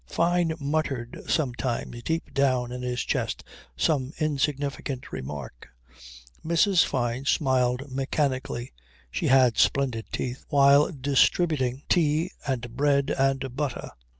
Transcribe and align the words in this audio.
Fyne 0.07 0.55
muttered 0.59 1.21
sometimes 1.27 2.01
deep 2.01 2.33
down 2.33 2.71
in 2.71 2.81
his 2.81 3.01
chest 3.03 3.43
some 3.77 4.13
insignificant 4.19 5.11
remark. 5.13 5.67
Mrs. 6.43 6.83
Fyne 6.83 7.25
smiled 7.25 7.91
mechanically 7.91 8.73
(she 9.11 9.27
had 9.27 9.59
splendid 9.59 10.07
teeth) 10.11 10.43
while 10.49 10.89
distributing 10.91 11.83
tea 11.87 12.31
and 12.47 12.75
bread 12.75 13.13
and 13.15 13.55
butter. 13.55 13.91